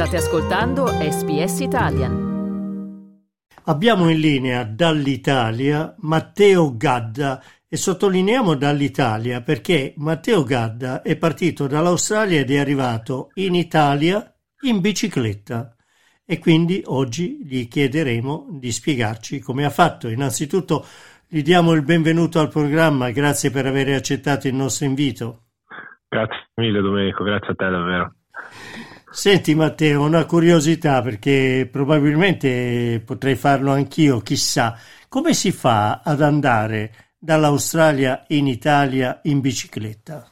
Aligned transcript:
State 0.00 0.16
ascoltando 0.16 0.86
SBS 0.86 1.60
Italian. 1.60 3.18
Abbiamo 3.64 4.08
in 4.08 4.18
linea 4.18 4.64
dall'Italia 4.64 5.94
Matteo 5.98 6.74
Gadda 6.74 7.42
e 7.68 7.76
sottolineiamo 7.76 8.54
dall'Italia 8.54 9.42
perché 9.42 9.92
Matteo 9.98 10.42
Gadda 10.42 11.02
è 11.02 11.18
partito 11.18 11.66
dall'Australia 11.66 12.40
ed 12.40 12.50
è 12.50 12.56
arrivato 12.56 13.28
in 13.34 13.54
Italia 13.54 14.34
in 14.62 14.80
bicicletta 14.80 15.76
e 16.24 16.38
quindi 16.38 16.82
oggi 16.86 17.44
gli 17.44 17.68
chiederemo 17.68 18.46
di 18.52 18.72
spiegarci 18.72 19.40
come 19.40 19.66
ha 19.66 19.70
fatto. 19.70 20.08
Innanzitutto 20.08 20.82
gli 21.28 21.42
diamo 21.42 21.72
il 21.72 21.82
benvenuto 21.82 22.40
al 22.40 22.48
programma, 22.48 23.10
grazie 23.10 23.50
per 23.50 23.66
aver 23.66 23.90
accettato 23.90 24.48
il 24.48 24.54
nostro 24.54 24.86
invito. 24.86 25.42
Grazie 26.08 26.48
mille 26.54 26.80
Domenico, 26.80 27.22
grazie 27.22 27.48
a 27.48 27.54
te 27.54 27.68
davvero. 27.68 28.14
Senti 29.12 29.56
Matteo, 29.56 30.04
una 30.04 30.24
curiosità 30.24 31.02
perché 31.02 31.68
probabilmente 31.70 33.02
potrei 33.04 33.34
farlo 33.34 33.72
anch'io, 33.72 34.20
chissà, 34.20 34.74
come 35.08 35.32
si 35.32 35.50
fa 35.50 36.00
ad 36.04 36.22
andare 36.22 36.90
dall'Australia 37.18 38.22
in 38.28 38.46
Italia 38.46 39.18
in 39.24 39.40
bicicletta? 39.40 40.24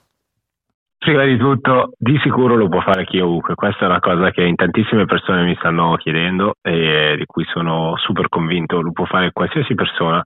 Prima 0.97 1.25
di 1.25 1.37
tutto, 1.37 1.91
di 1.99 2.19
sicuro 2.23 2.55
lo 2.55 2.69
può 2.69 2.81
fare 2.81 3.05
chiunque. 3.05 3.57
Questa 3.57 3.85
è 3.85 3.89
una 3.89 3.99
cosa 3.99 4.31
che 4.31 4.45
in 4.45 4.55
tantissime 4.55 5.07
persone 5.07 5.45
mi 5.45 5.57
stanno 5.59 5.97
chiedendo 5.97 6.55
e 6.63 7.17
di 7.19 7.25
cui 7.27 7.45
sono 7.53 7.97
super 7.97 8.29
convinto. 8.29 8.81
Lo 8.81 8.93
può 8.93 9.07
fare 9.07 9.33
qualsiasi 9.33 9.75
persona 9.75 10.23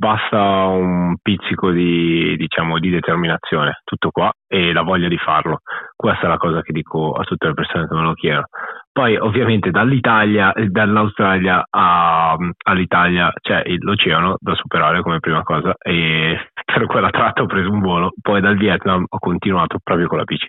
basta 0.00 0.64
un 0.64 1.16
pizzico 1.20 1.70
di, 1.70 2.34
diciamo, 2.38 2.78
di 2.78 2.88
determinazione, 2.88 3.82
tutto 3.84 4.10
qua, 4.10 4.32
e 4.48 4.72
la 4.72 4.80
voglia 4.80 5.08
di 5.08 5.18
farlo. 5.18 5.58
Questa 5.94 6.24
è 6.24 6.28
la 6.28 6.38
cosa 6.38 6.62
che 6.62 6.72
dico 6.72 7.12
a 7.12 7.22
tutte 7.24 7.48
le 7.48 7.52
persone 7.52 7.86
che 7.86 7.94
me 7.94 8.00
lo 8.00 8.14
chiedono. 8.14 8.46
Poi 8.90 9.16
ovviamente 9.18 9.70
dall'Italia, 9.70 10.54
dall'Australia 10.68 11.66
a, 11.68 12.34
all'Italia 12.64 13.30
c'è 13.40 13.62
l'oceano 13.78 14.36
da 14.40 14.54
superare 14.54 15.02
come 15.02 15.20
prima 15.20 15.42
cosa 15.42 15.74
e 15.78 16.48
per 16.64 16.86
quella 16.86 17.10
tratta 17.10 17.42
ho 17.42 17.46
preso 17.46 17.70
un 17.70 17.80
volo, 17.80 18.12
poi 18.22 18.40
dal 18.40 18.56
Vietnam 18.56 19.04
ho 19.06 19.18
continuato 19.18 19.78
proprio 19.82 20.08
con 20.08 20.16
la 20.16 20.24
bici. 20.24 20.48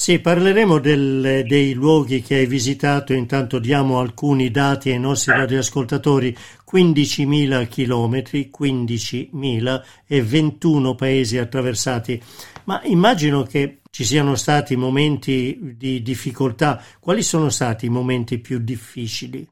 Sì, 0.00 0.20
parleremo 0.20 0.78
del, 0.78 1.42
dei 1.44 1.72
luoghi 1.72 2.22
che 2.22 2.36
hai 2.36 2.46
visitato, 2.46 3.12
intanto 3.12 3.58
diamo 3.58 3.98
alcuni 3.98 4.48
dati 4.52 4.90
ai 4.90 5.00
nostri 5.00 5.32
radioascoltatori, 5.32 6.34
15.000 6.70 7.66
chilometri, 7.66 8.48
15.000 8.56 9.82
e 10.06 10.22
21 10.22 10.94
paesi 10.94 11.36
attraversati, 11.36 12.22
ma 12.66 12.80
immagino 12.84 13.42
che 13.42 13.80
ci 13.90 14.04
siano 14.04 14.36
stati 14.36 14.76
momenti 14.76 15.74
di 15.76 16.00
difficoltà, 16.00 16.80
quali 17.00 17.24
sono 17.24 17.48
stati 17.48 17.86
i 17.86 17.90
momenti 17.90 18.38
più 18.38 18.60
difficili? 18.60 19.44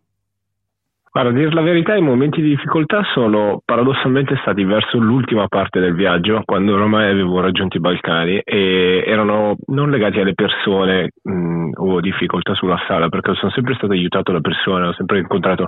Guarda, 1.17 1.33
a 1.33 1.35
dire 1.35 1.55
la 1.55 1.63
verità, 1.63 1.97
i 1.97 2.03
momenti 2.03 2.43
di 2.43 2.51
difficoltà 2.51 3.03
sono 3.15 3.63
paradossalmente 3.65 4.37
stati 4.43 4.65
verso 4.65 4.99
l'ultima 4.99 5.49
parte 5.49 5.81
del 5.81 5.95
viaggio, 5.95 6.43
quando 6.45 6.75
ormai 6.75 7.11
avevo 7.11 7.41
raggiunto 7.41 7.79
i 7.79 7.81
Balcani 7.81 8.39
e 8.45 9.03
erano 9.07 9.57
non 9.69 9.89
legati 9.89 10.21
alle 10.21 10.35
persone 10.35 11.13
mh, 11.23 11.71
o 11.77 12.01
difficoltà 12.01 12.53
sulla 12.53 12.79
strada, 12.85 13.09
perché 13.09 13.33
sono 13.33 13.51
sempre 13.53 13.73
stato 13.77 13.95
aiutato 13.95 14.31
da 14.31 14.41
persone, 14.41 14.89
ho 14.89 14.93
sempre 14.93 15.21
incontrato 15.21 15.65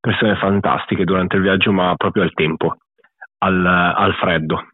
persone 0.00 0.34
fantastiche 0.34 1.04
durante 1.04 1.36
il 1.36 1.42
viaggio, 1.42 1.70
ma 1.70 1.94
proprio 1.96 2.24
al 2.24 2.32
tempo, 2.32 2.78
al, 3.38 3.64
al 3.64 4.14
freddo. 4.14 4.66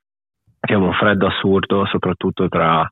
Che 0.58 0.74
un 0.74 0.94
freddo 0.94 1.26
assurdo, 1.26 1.84
soprattutto 1.84 2.48
tra 2.48 2.88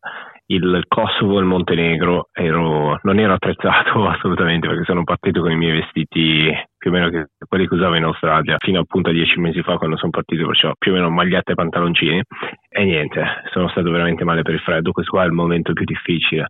il 0.55 0.85
Kosovo 0.87 1.39
e 1.39 1.41
il 1.41 1.47
Montenegro 1.47 2.29
ero, 2.33 2.99
non 3.03 3.19
ero 3.19 3.33
attrezzato 3.33 4.05
assolutamente 4.09 4.69
perché 4.69 4.85
sono 4.85 5.03
partito 5.05 5.41
con 5.41 5.51
i 5.51 5.57
miei 5.57 5.81
vestiti 5.81 6.53
più 6.77 6.91
o 6.91 6.93
meno 6.93 7.09
che 7.09 7.29
quelli 7.49 7.67
che 7.67 7.75
usavo 7.75 7.95
in 7.95 8.05
Australia 8.05 8.57
fino 8.59 8.81
appunto 8.81 9.11
a 9.11 9.13
dieci 9.13 9.39
mesi 9.39 9.63
fa 9.63 9.77
quando 9.77 9.97
sono 9.97 10.11
partito 10.11 10.47
perciò 10.47 10.73
più 10.77 10.93
o 10.93 10.95
meno 10.95 11.11
magliette 11.11 11.53
e 11.53 11.55
pantaloncini. 11.55 12.23
E 12.69 12.85
niente 12.85 13.25
sono 13.53 13.69
stato 13.69 13.91
veramente 13.91 14.25
male 14.25 14.43
per 14.43 14.55
il 14.55 14.61
freddo. 14.61 14.93
Questo 14.93 15.13
qua 15.13 15.23
è 15.23 15.27
il 15.27 15.33
momento 15.33 15.73
più 15.73 15.85
difficile. 15.85 16.49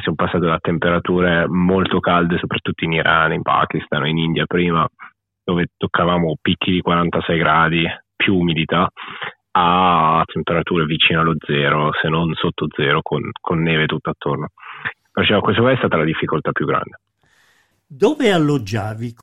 Sono 0.00 0.16
passato 0.16 0.46
da 0.46 0.58
temperature 0.58 1.46
molto 1.48 2.00
calde 2.00 2.38
soprattutto 2.38 2.84
in 2.84 2.92
Iran, 2.92 3.32
in 3.32 3.42
Pakistan, 3.42 4.06
in 4.06 4.18
India 4.18 4.44
prima 4.46 4.86
dove 5.44 5.66
toccavamo 5.76 6.36
picchi 6.40 6.70
di 6.70 6.80
46 6.80 7.38
gradi 7.38 7.84
più 8.14 8.36
umidità 8.36 8.88
a 9.52 10.22
temperature 10.24 10.84
vicine 10.84 11.20
allo 11.20 11.34
zero, 11.38 11.90
se 12.00 12.08
non 12.08 12.32
sotto 12.34 12.66
zero, 12.74 13.00
con, 13.02 13.30
con 13.40 13.62
neve 13.62 13.86
tutto 13.86 14.10
attorno. 14.10 14.48
Perciò 15.10 15.40
questa 15.40 15.70
è 15.70 15.76
stata 15.76 15.96
la 15.96 16.04
difficoltà 16.04 16.52
più 16.52 16.66
grande. 16.66 16.98
Dove 17.86 18.32
alloggiavi? 18.32 19.14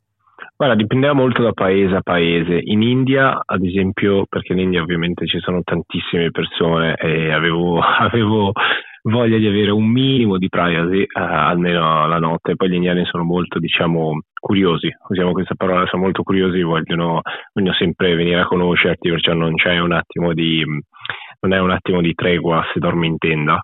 Guarda, 0.56 0.76
dipendeva 0.76 1.12
molto 1.12 1.42
da 1.42 1.52
paese 1.52 1.96
a 1.96 2.02
paese. 2.02 2.60
In 2.62 2.82
India, 2.82 3.40
ad 3.44 3.64
esempio, 3.64 4.26
perché 4.28 4.52
in 4.52 4.60
India 4.60 4.82
ovviamente 4.82 5.26
ci 5.26 5.38
sono 5.40 5.62
tantissime 5.62 6.30
persone 6.30 6.94
e 6.94 7.32
avevo, 7.32 7.80
avevo 7.82 8.52
voglia 9.02 9.38
di 9.38 9.46
avere 9.46 9.70
un 9.70 9.86
minimo 9.86 10.36
di 10.36 10.48
privacy, 10.48 11.02
eh, 11.02 11.08
almeno 11.12 12.06
la 12.06 12.18
notte. 12.18 12.56
Poi 12.56 12.68
gli 12.68 12.74
indiani 12.74 13.04
sono 13.06 13.24
molto, 13.24 13.58
diciamo, 13.58 14.20
curiosi, 14.38 14.92
usiamo 15.08 15.32
questa 15.32 15.54
parola, 15.54 15.86
sono 15.86 16.02
molto 16.02 16.22
curiosi, 16.22 16.62
vogliono, 16.62 17.20
vogliono 17.52 17.74
sempre 17.76 18.14
venire 18.14 18.40
a 18.40 18.46
conoscerti, 18.46 19.10
perciò 19.10 19.32
non 19.32 19.54
c'è 19.54 19.78
un 19.78 19.92
attimo 19.92 20.32
di, 20.32 20.64
non 21.40 21.52
è 21.52 21.58
un 21.58 21.70
attimo 21.70 22.00
di 22.00 22.14
tregua 22.14 22.64
se 22.72 22.80
dormi 22.80 23.06
in 23.06 23.18
tenda. 23.18 23.60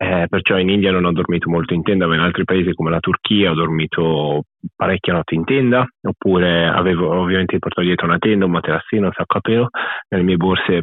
Eh, 0.00 0.26
perciò 0.28 0.56
in 0.58 0.68
India 0.68 0.92
non 0.92 1.04
ho 1.06 1.12
dormito 1.12 1.50
molto 1.50 1.74
in 1.74 1.82
tenda, 1.82 2.06
ma 2.06 2.14
in 2.14 2.20
altri 2.20 2.44
paesi 2.44 2.72
come 2.72 2.90
la 2.90 3.00
Turchia 3.00 3.50
ho 3.50 3.54
dormito 3.54 4.44
parecchie 4.76 5.12
notti 5.12 5.34
in 5.34 5.44
tenda, 5.44 5.84
oppure 6.02 6.68
avevo 6.68 7.12
ovviamente 7.18 7.58
portato 7.58 7.84
dietro 7.84 8.06
una 8.06 8.18
tenda, 8.18 8.44
un 8.44 8.52
materassino, 8.52 9.06
un 9.06 9.12
sacco 9.12 9.38
a 9.38 9.40
pelo, 9.40 9.68
nelle 10.08 10.22
mie 10.22 10.36
borse 10.36 10.82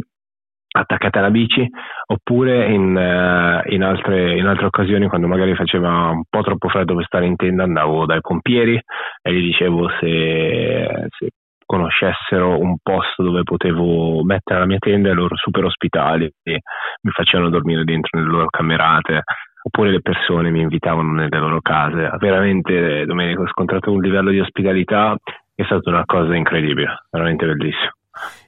attaccate 0.80 1.20
alla 1.20 1.32
bici 1.32 1.68
oppure 2.08 2.68
in, 2.68 2.96
uh, 2.96 3.74
in, 3.74 3.84
altre, 3.84 4.38
in, 4.38 4.46
altre, 4.46 4.66
occasioni 4.66 5.08
quando 5.08 5.28
magari 5.28 5.56
faceva 5.56 6.10
un 6.10 6.24
po' 6.30 6.42
troppo 6.42 6.68
freddo 6.68 6.96
per 6.96 7.06
stare 7.06 7.26
in 7.26 7.36
tenda 7.36 7.64
andavo 7.64 8.06
dai 8.06 8.20
pompieri 8.20 8.80
e 9.22 9.34
gli 9.34 9.42
dicevo 9.42 9.90
se, 10.00 11.08
se 11.18 11.30
conoscessero 11.66 12.60
un 12.60 12.76
posto 12.82 13.24
dove 13.24 13.44
potevo 13.44 14.24
mettere 14.24 14.60
la 14.60 14.66
mia 14.66 14.78
tenda 14.78 15.10
e 15.10 15.14
loro 15.14 15.36
super 15.36 15.64
ospitali 15.64 16.30
mi 16.44 17.12
facevano 17.12 17.50
dormire 17.50 17.84
dentro 17.84 18.20
nelle 18.20 18.32
loro 18.32 18.48
camerate 18.50 19.24
oppure 19.64 19.90
le 19.90 20.02
persone 20.02 20.52
mi 20.52 20.62
invitavano 20.62 21.12
nelle 21.14 21.40
loro 21.40 21.60
case. 21.62 22.12
Veramente 22.20 23.06
Domenico 23.06 23.44
ho 23.44 23.48
scontrato 23.48 23.92
un 23.92 24.02
livello 24.02 24.30
di 24.30 24.40
ospitalità 24.40 25.16
che 25.24 25.64
è 25.64 25.66
stata 25.66 25.90
una 25.90 26.06
cosa 26.06 26.36
incredibile 26.36 27.06
veramente 27.10 27.46
bellissimo 27.46 27.92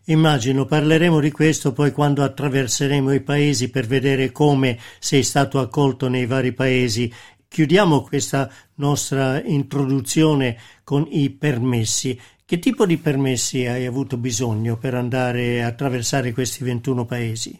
Immagino 0.09 0.63
parleremo 0.63 1.19
di 1.19 1.31
questo 1.31 1.73
poi 1.73 1.91
quando 1.91 2.23
attraverseremo 2.23 3.11
i 3.11 3.21
paesi 3.21 3.69
per 3.69 3.85
vedere 3.85 4.31
come 4.31 4.77
sei 4.99 5.21
stato 5.21 5.59
accolto 5.59 6.07
nei 6.07 6.25
vari 6.25 6.53
paesi. 6.53 7.11
Chiudiamo 7.49 8.03
questa 8.03 8.47
nostra 8.77 9.43
introduzione 9.43 10.55
con 10.85 11.05
i 11.09 11.29
permessi. 11.29 12.17
Che 12.45 12.57
tipo 12.57 12.85
di 12.85 12.97
permessi 12.97 13.65
hai 13.65 13.85
avuto 13.85 14.17
bisogno 14.17 14.77
per 14.77 14.93
andare 14.93 15.61
a 15.61 15.67
attraversare 15.67 16.31
questi 16.31 16.63
21 16.63 17.03
paesi? 17.03 17.51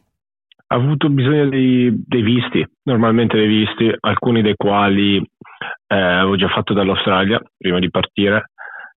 Ho 0.69 0.75
avuto 0.75 1.09
bisogno 1.09 1.49
dei, 1.49 1.91
dei 2.05 2.21
visti, 2.21 2.65
normalmente 2.83 3.35
dei 3.35 3.47
visti, 3.47 3.93
alcuni 3.99 4.41
dei 4.41 4.55
quali 4.55 5.17
eh, 5.17 5.95
avevo 5.95 6.37
già 6.37 6.47
fatto 6.47 6.73
dall'Australia 6.73 7.41
prima 7.57 7.79
di 7.79 7.89
partire 7.89 8.51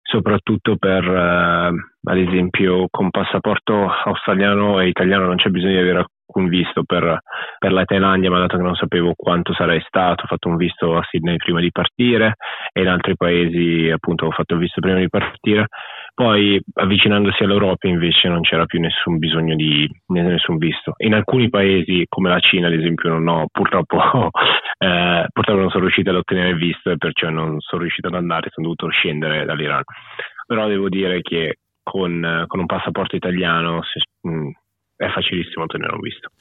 soprattutto 0.10 0.76
per, 0.78 1.04
eh, 1.04 1.72
ad 2.04 2.18
esempio, 2.18 2.88
con 2.90 3.10
passaporto 3.12 3.88
australiano 3.88 4.80
e 4.80 4.88
italiano 4.88 5.26
non 5.26 5.38
c'è 5.38 5.50
bisogno 5.50 5.74
di 5.74 5.80
avere 5.80 6.00
alcun 6.30 6.48
visto 6.48 6.84
per, 6.84 7.20
per, 7.58 7.72
la 7.72 7.84
Thailandia, 7.84 8.30
ma 8.30 8.40
dato 8.40 8.58
che 8.58 8.64
non 8.64 8.76
sapevo 8.76 9.14
quanto 9.16 9.54
sarei 9.54 9.82
stato, 9.86 10.24
ho 10.24 10.28
fatto 10.28 10.48
un 10.48 10.56
visto 10.56 10.96
a 10.96 11.04
Sydney 11.10 11.38
prima 11.38 11.60
di 11.60 11.72
partire 11.72 12.36
e 12.72 12.82
in 12.82 12.88
altri 12.88 13.16
paesi 13.16 13.90
appunto 13.90 14.28
ho 14.28 14.32
fatto 14.32 14.54
il 14.54 14.60
visto 14.60 14.80
prima 14.80 15.00
di 15.00 15.10
partire. 15.10 15.68
Poi 16.14 16.62
avvicinandosi 16.74 17.44
all'Europa 17.44 17.88
invece 17.88 18.28
non 18.28 18.42
c'era 18.42 18.66
più 18.66 18.80
nessun 18.80 19.18
bisogno 19.18 19.56
di 19.56 19.90
nessun 20.08 20.58
visto. 20.58 20.94
In 20.98 21.14
alcuni 21.14 21.50
paesi 21.50 22.06
come 22.08 22.30
la 22.30 22.40
Cina 22.40 22.68
ad 22.68 22.74
esempio 22.74 23.10
non 23.10 23.28
ho 23.28 23.48
purtroppo, 23.52 23.98
eh, 24.78 25.26
purtroppo 25.32 25.60
non 25.60 25.70
sono 25.70 25.84
riuscito 25.84 26.10
ad 26.10 26.18
ottenere 26.18 26.50
il 26.50 26.58
visto 26.58 26.92
e 26.92 26.98
perciò 26.98 27.30
non 27.30 27.60
sono 27.60 27.82
riuscito 27.82 28.08
ad 28.08 28.16
andare, 28.16 28.50
sono 28.52 28.68
dovuto 28.68 28.90
scendere 28.90 29.46
dall'Iran. 29.46 29.84
Però 30.46 30.68
devo 30.68 30.90
dire 30.90 31.22
che 31.22 31.60
con, 31.84 32.44
con 32.48 32.60
un 32.60 32.66
passaporto 32.66 33.16
italiano 33.16 33.82
se, 33.84 34.02
mh, 34.22 34.30
mm, 34.30 34.50
è 35.00 35.10
facilissimo 35.10 35.64
ottenere 35.64 35.94
un 35.94 36.02
visto. 36.02 36.32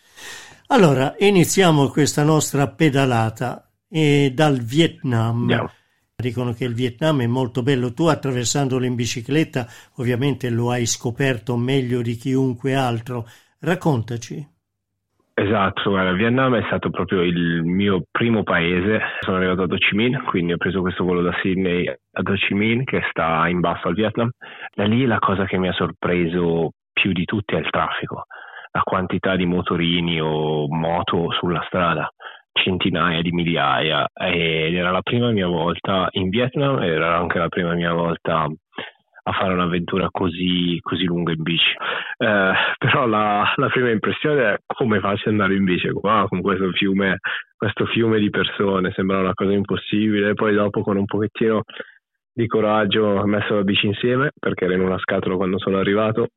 Allora, 0.68 1.14
iniziamo 1.16 1.88
questa 1.88 2.24
nostra 2.24 2.66
pedalata 2.66 3.70
e 3.88 4.32
dal 4.34 4.58
Vietnam. 4.58 5.42
Andiamo. 5.42 5.70
Dicono 6.16 6.52
che 6.52 6.64
il 6.64 6.74
Vietnam 6.74 7.22
è 7.22 7.26
molto 7.28 7.62
bello. 7.62 7.94
Tu 7.94 8.06
attraversandolo 8.06 8.84
in 8.84 8.96
bicicletta 8.96 9.66
ovviamente 9.98 10.50
lo 10.50 10.72
hai 10.72 10.86
scoperto 10.86 11.56
meglio 11.56 12.02
di 12.02 12.16
chiunque 12.16 12.74
altro. 12.74 13.26
Raccontaci. 13.60 14.56
Esatto, 15.34 15.90
guarda, 15.90 16.10
Vietnam 16.14 16.56
è 16.56 16.64
stato 16.66 16.90
proprio 16.90 17.22
il 17.22 17.62
mio 17.62 18.02
primo 18.10 18.42
paese. 18.42 18.98
Sono 19.20 19.36
arrivato 19.36 19.62
ad 19.62 19.70
Ho 19.70 19.76
Chi 19.76 19.94
Minh, 19.94 20.20
quindi 20.24 20.52
ho 20.52 20.56
preso 20.56 20.80
questo 20.80 21.04
volo 21.04 21.22
da 21.22 21.32
Sydney 21.40 21.86
ad 21.86 22.28
Ho 22.28 22.34
Chi 22.34 22.54
Minh, 22.54 22.82
che 22.82 23.02
sta 23.10 23.46
in 23.46 23.60
basso 23.60 23.86
al 23.86 23.94
Vietnam. 23.94 24.28
Da 24.74 24.84
lì 24.84 25.06
la 25.06 25.20
cosa 25.20 25.44
che 25.44 25.56
mi 25.56 25.68
ha 25.68 25.72
sorpreso 25.72 26.72
più 26.98 27.12
di 27.12 27.24
tutti 27.24 27.54
è 27.54 27.58
il 27.58 27.70
traffico, 27.70 28.24
la 28.72 28.80
quantità 28.82 29.36
di 29.36 29.46
motorini 29.46 30.20
o 30.20 30.66
moto 30.68 31.30
sulla 31.32 31.62
strada, 31.66 32.10
centinaia 32.52 33.22
di 33.22 33.32
migliaia. 33.32 34.06
Ed 34.14 34.74
era 34.74 34.90
la 34.90 35.02
prima 35.02 35.30
mia 35.30 35.46
volta 35.46 36.08
in 36.12 36.28
Vietnam, 36.28 36.82
era 36.82 37.16
anche 37.16 37.38
la 37.38 37.48
prima 37.48 37.74
mia 37.74 37.92
volta 37.92 38.46
a 39.28 39.32
fare 39.32 39.52
un'avventura 39.52 40.08
così, 40.10 40.78
così 40.80 41.04
lunga 41.04 41.32
in 41.32 41.42
bici. 41.42 41.70
Eh, 42.16 42.52
però 42.78 43.06
la, 43.06 43.52
la, 43.56 43.68
prima 43.68 43.90
impressione 43.90 44.52
è 44.52 44.56
come 44.66 45.00
faccio 45.00 45.28
ad 45.28 45.32
andare 45.32 45.54
in 45.54 45.64
bici 45.64 45.90
qua 45.90 46.24
con 46.28 46.40
questo 46.40 46.70
fiume, 46.72 47.18
questo 47.56 47.84
fiume 47.86 48.18
di 48.18 48.30
persone, 48.30 48.90
sembra 48.92 49.18
una 49.18 49.34
cosa 49.34 49.52
impossibile. 49.52 50.34
Poi 50.34 50.54
dopo 50.54 50.82
con 50.82 50.96
un 50.96 51.04
pochettino 51.04 51.62
di 52.32 52.46
coraggio 52.46 53.02
ho 53.02 53.26
messo 53.26 53.54
la 53.54 53.62
bici 53.62 53.86
insieme 53.86 54.30
perché 54.38 54.64
era 54.64 54.74
in 54.74 54.80
una 54.80 54.98
scatola 54.98 55.36
quando 55.36 55.58
sono 55.58 55.78
arrivato. 55.78 56.28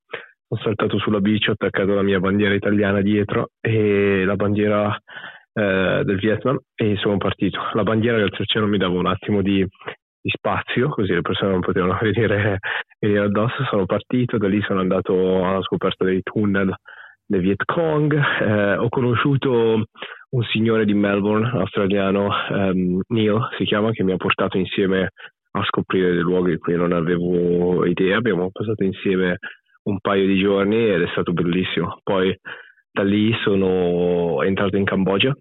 Ho 0.54 0.58
saltato 0.58 0.98
sulla 1.00 1.22
bici, 1.22 1.50
ho 1.50 1.54
attaccato 1.54 1.94
la 1.94 2.02
mia 2.02 2.20
bandiera 2.20 2.54
italiana 2.54 3.00
dietro 3.00 3.52
e 3.62 4.26
la 4.26 4.36
bandiera 4.36 4.94
eh, 5.54 6.02
del 6.04 6.18
Vietnam 6.18 6.60
e 6.76 6.98
sono 6.98 7.16
partito. 7.16 7.58
La 7.72 7.84
bandiera 7.84 8.18
del 8.18 8.32
cielo 8.44 8.68
mi 8.68 8.78
dava 8.78 9.00
un 9.00 9.06
attimo 9.06 9.42
di, 9.42 9.66
di 10.22 10.30
spazio, 10.30 10.90
così 10.90 11.14
le 11.14 11.22
persone 11.22 11.52
non 11.52 11.62
potevano 11.62 11.98
venire, 12.04 12.60
venire 13.00 13.24
addosso. 13.24 13.64
Sono 13.70 13.86
partito, 13.86 14.38
da 14.38 14.50
lì 14.50 14.62
sono 14.64 14.82
andato 14.82 15.46
alla 15.46 15.62
scoperta 15.62 16.04
dei 16.04 16.22
tunnel 16.22 16.76
del 17.26 17.40
Viet 17.40 17.64
Cong. 17.64 18.14
Eh, 18.14 18.76
ho 18.76 18.90
conosciuto 18.90 19.86
un 20.32 20.44
signore 20.52 20.84
di 20.84 20.94
Melbourne, 20.94 21.50
australiano, 21.60 22.30
um, 22.50 23.00
Neil 23.08 23.40
si 23.58 23.64
chiama, 23.64 23.92
che 23.92 24.04
mi 24.04 24.12
ha 24.12 24.18
portato 24.18 24.58
insieme 24.58 25.12
a 25.54 25.64
scoprire 25.64 26.12
dei 26.12 26.22
luoghi 26.22 26.52
di 26.52 26.58
cui 26.58 26.76
non 26.76 26.92
avevo 26.92 27.86
idea. 27.86 28.18
Abbiamo 28.18 28.50
passato 28.52 28.84
insieme 28.84 29.38
un 29.84 30.00
paio 30.00 30.26
di 30.28 30.40
giorni 30.40 30.90
ed 30.90 31.02
è 31.02 31.08
stato 31.12 31.34
bellissimo. 31.34 32.00
Poi 32.04 32.38
da 32.92 33.04
lì 33.04 33.34
sono 33.44 34.42
entrato 34.44 34.78
in 34.78 34.86
Cambogia 34.86 35.36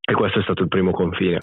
e 0.00 0.14
questo 0.14 0.40
è 0.40 0.42
stato 0.42 0.62
il 0.62 0.68
primo 0.68 0.92
confine. 0.92 1.40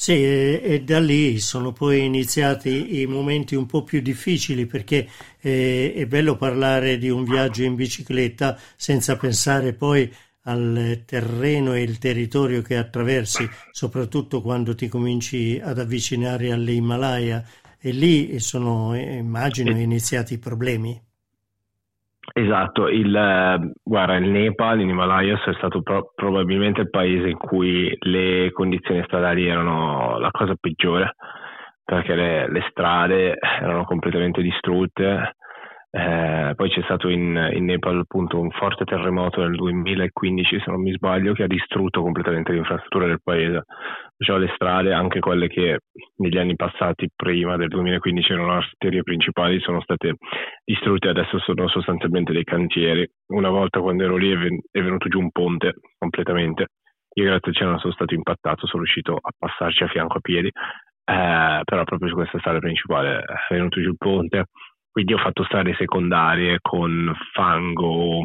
Sì, 0.00 0.12
e, 0.14 0.82
da 0.82 0.98
lì 0.98 1.38
sono 1.40 1.72
poi 1.72 2.06
iniziati 2.06 3.00
i 3.02 3.06
momenti 3.06 3.54
un 3.54 3.66
po' 3.66 3.84
più 3.84 4.00
difficili 4.00 4.64
perché 4.64 5.06
eh, 5.40 5.92
è 5.94 6.06
bello 6.06 6.36
parlare 6.36 6.96
di 6.96 7.10
un 7.10 7.22
viaggio 7.24 7.64
in 7.64 7.74
bicicletta 7.74 8.58
senza 8.76 9.18
pensare 9.18 9.74
poi 9.74 10.10
al 10.44 11.02
terreno 11.04 11.74
e 11.74 11.82
il 11.82 11.98
territorio 11.98 12.62
che 12.62 12.78
attraversi, 12.78 13.46
soprattutto 13.72 14.40
quando 14.40 14.74
ti 14.74 14.88
cominci 14.88 15.60
ad 15.62 15.78
avvicinare 15.78 16.50
all'Himalaya 16.50 17.44
e 17.80 17.90
lì 17.92 18.38
sono, 18.40 18.94
eh, 18.94 19.16
immagino, 19.16 19.70
iniziati 19.70 20.34
i 20.34 20.38
problemi. 20.38 21.00
Esatto, 22.32 22.88
il, 22.88 23.14
eh, 23.14 23.72
guarda, 23.82 24.16
il 24.16 24.28
Nepal, 24.28 24.80
in 24.80 24.90
Himalayas, 24.90 25.42
è 25.46 25.54
stato 25.54 25.82
pro- 25.82 26.12
probabilmente 26.14 26.82
il 26.82 26.90
paese 26.90 27.28
in 27.28 27.38
cui 27.38 27.96
le 28.00 28.50
condizioni 28.52 29.02
stradali 29.04 29.46
erano 29.46 30.18
la 30.18 30.30
cosa 30.30 30.54
peggiore, 30.60 31.16
perché 31.82 32.14
le, 32.14 32.50
le 32.50 32.66
strade 32.70 33.36
erano 33.38 33.84
completamente 33.84 34.42
distrutte. 34.42 35.36
Eh, 35.92 36.52
poi 36.54 36.70
c'è 36.70 36.82
stato 36.82 37.08
in, 37.08 37.50
in, 37.52 37.64
Nepal 37.64 37.98
appunto 37.98 38.38
un 38.38 38.50
forte 38.50 38.84
terremoto 38.84 39.40
nel 39.40 39.56
2015, 39.56 40.60
se 40.60 40.70
non 40.70 40.82
mi 40.82 40.92
sbaglio, 40.92 41.32
che 41.32 41.42
ha 41.42 41.48
distrutto 41.48 42.00
completamente 42.00 42.52
l'infrastruttura 42.52 43.06
del 43.06 43.20
paese 43.20 43.64
diciamo, 44.16 44.38
le 44.38 44.52
strade, 44.54 44.92
anche 44.92 45.18
quelle 45.18 45.48
che 45.48 45.80
negli 46.18 46.38
anni 46.38 46.54
passati, 46.54 47.08
prima 47.14 47.56
del 47.56 47.68
2015, 47.68 48.32
erano 48.32 48.52
arterie 48.52 49.02
principali, 49.02 49.58
sono 49.60 49.80
state 49.80 50.14
distrutte 50.64 51.08
adesso 51.08 51.38
sono 51.40 51.66
sostanzialmente 51.68 52.32
dei 52.32 52.44
cantieri. 52.44 53.08
Una 53.28 53.48
volta 53.48 53.80
quando 53.80 54.04
ero 54.04 54.16
lì 54.16 54.30
è, 54.30 54.36
ven- 54.36 54.60
è 54.70 54.80
venuto 54.80 55.08
giù 55.08 55.18
un 55.18 55.30
ponte 55.32 55.74
completamente. 55.98 56.66
Io 57.14 57.24
grazie 57.24 57.48
al 57.48 57.56
cielo 57.56 57.70
non 57.70 57.80
sono 57.80 57.92
stato 57.92 58.14
impattato, 58.14 58.66
sono 58.66 58.82
riuscito 58.84 59.18
a 59.20 59.30
passarci 59.36 59.82
a 59.82 59.88
fianco 59.88 60.18
a 60.18 60.20
piedi, 60.20 60.46
eh, 60.46 61.60
però 61.64 61.82
proprio 61.82 62.08
su 62.08 62.14
questa 62.14 62.38
strada 62.38 62.60
principale 62.60 63.18
è 63.18 63.54
venuto 63.54 63.80
giù 63.80 63.88
il 63.88 63.96
ponte. 63.96 64.44
Quindi 64.90 65.12
ho 65.12 65.18
fatto 65.18 65.44
strade 65.44 65.74
secondarie 65.74 66.58
con 66.60 67.14
fango, 67.32 68.24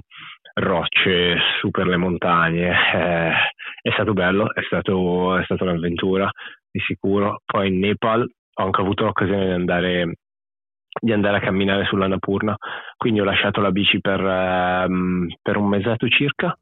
rocce 0.56 1.38
su 1.59 1.69
per 1.69 1.88
le 1.88 1.97
montagne. 1.97 2.71
Eh, 2.71 3.31
è 3.81 3.91
stato 3.91 4.13
bello, 4.13 4.53
è, 4.53 4.62
stato, 4.63 5.38
è 5.38 5.44
stata 5.44 5.63
un'avventura 5.63 6.29
di 6.71 6.79
sicuro. 6.79 7.41
Poi 7.45 7.67
in 7.67 7.79
Nepal 7.79 8.21
ho 8.21 8.63
anche 8.63 8.81
avuto 8.81 9.03
l'occasione 9.03 9.45
di 9.45 9.51
andare, 9.51 10.13
di 11.00 11.12
andare 11.12 11.38
a 11.38 11.41
camminare 11.41 11.85
sulla 11.85 12.07
Napurna, 12.07 12.56
quindi 12.97 13.19
ho 13.19 13.25
lasciato 13.25 13.62
la 13.62 13.71
bici 13.71 14.00
per, 14.00 14.21
um, 14.21 15.27
per 15.41 15.57
un 15.57 15.67
mesetto 15.67 16.07
circa. 16.07 16.57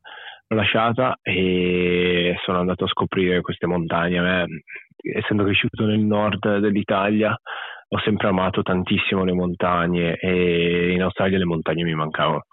L'ho 0.48 0.58
lasciata 0.58 1.18
e 1.22 2.36
sono 2.44 2.60
andato 2.60 2.84
a 2.84 2.90
scoprire 2.90 3.42
queste 3.42 3.68
montagne. 3.68 4.20
A 4.20 4.46
essendo 5.16 5.44
cresciuto 5.44 5.86
nel 5.86 6.00
nord 6.00 6.58
dell'Italia, 6.60 7.36
ho 7.94 8.00
sempre 8.00 8.28
amato 8.28 8.64
tantissimo 8.64 9.24
le 9.24 9.34
montagne 9.34 10.16
e 10.16 10.92
in 10.92 11.02
Australia 11.04 11.38
le 11.38 11.46
montagne 11.46 11.84
mi 11.84 11.94
mancavano 11.94 12.44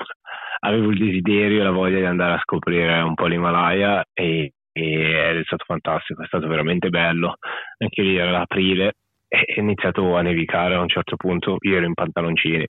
avevo 0.60 0.90
il 0.90 0.98
desiderio 0.98 1.60
e 1.60 1.64
la 1.64 1.70
voglia 1.70 1.98
di 1.98 2.04
andare 2.04 2.34
a 2.34 2.40
scoprire 2.42 3.00
un 3.00 3.14
po' 3.14 3.26
l'Himalaya 3.26 4.04
e, 4.12 4.52
e 4.72 5.38
è 5.38 5.42
stato 5.44 5.64
fantastico, 5.66 6.22
è 6.22 6.26
stato 6.26 6.46
veramente 6.46 6.88
bello. 6.88 7.36
Anche 7.78 8.02
lì 8.02 8.16
era 8.16 8.30
l'aprile 8.30 8.94
e 9.28 9.44
è 9.46 9.60
iniziato 9.60 10.16
a 10.16 10.22
nevicare 10.22 10.74
a 10.74 10.80
un 10.80 10.88
certo 10.88 11.16
punto, 11.16 11.56
io 11.60 11.76
ero 11.76 11.86
in 11.86 11.94
pantaloncini. 11.94 12.66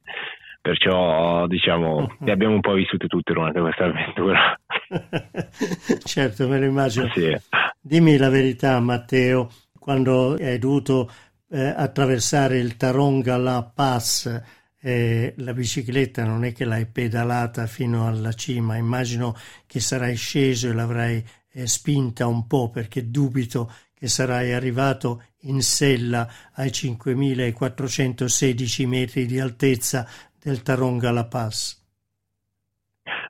Perciò 0.61 1.47
diciamo 1.47 1.95
uh-huh. 1.95 2.15
le 2.19 2.31
abbiamo 2.31 2.53
un 2.53 2.59
po' 2.59 2.73
vissute 2.73 3.07
tutte 3.07 3.33
durante 3.33 3.59
questa 3.59 3.85
avventura. 3.85 4.55
certo, 6.05 6.47
me 6.47 6.59
lo 6.59 6.65
immagino. 6.65 7.09
Sì. 7.13 7.35
Dimmi 7.81 8.17
la 8.17 8.29
verità, 8.29 8.79
Matteo, 8.79 9.49
quando 9.79 10.33
hai 10.33 10.59
dovuto 10.59 11.09
eh, 11.51 11.61
attraversare 11.61 12.57
il 12.57 12.77
Taronga 12.77 13.37
La 13.37 13.63
Pass 13.63 14.41
eh, 14.83 15.35
la 15.37 15.53
bicicletta 15.53 16.23
non 16.23 16.43
è 16.43 16.53
che 16.53 16.65
l'hai 16.65 16.87
pedalata 16.87 17.67
fino 17.67 18.07
alla 18.07 18.33
cima, 18.33 18.77
immagino 18.77 19.37
che 19.67 19.79
sarai 19.79 20.15
sceso 20.15 20.69
e 20.69 20.73
l'avrai 20.73 21.23
eh, 21.51 21.67
spinta 21.67 22.25
un 22.25 22.47
po' 22.47 22.71
perché 22.71 23.11
dubito 23.11 23.71
che 23.93 24.07
sarai 24.07 24.53
arrivato 24.53 25.21
in 25.41 25.61
sella 25.61 26.27
ai 26.53 26.71
5416 26.71 28.87
metri 28.87 29.27
di 29.27 29.39
altezza 29.39 30.07
del 30.39 30.63
Taronga 30.63 31.11
La 31.11 31.25
Pass. 31.25 31.80